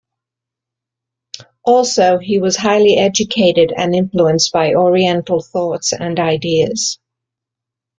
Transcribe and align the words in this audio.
Also 1.63 2.17
he 2.17 2.39
was 2.39 2.55
highly 2.57 2.97
educated 2.97 3.71
and 3.71 3.93
influenced 3.93 4.51
by 4.51 4.73
Oriental 4.73 5.43
thoughts 5.43 5.93
and 5.93 6.19
ideas. 6.19 6.97